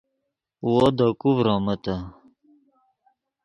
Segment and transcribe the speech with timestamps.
[0.71, 1.95] وو دے کوئے ڤرومیتے